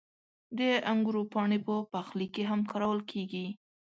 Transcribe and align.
•د 0.57 0.59
انګورو 0.91 1.21
پاڼې 1.33 1.59
په 1.67 1.75
پخلي 1.93 2.27
کې 2.33 2.43
هم 2.49 2.61
کارول 2.71 3.01
کېږي. 3.11 3.45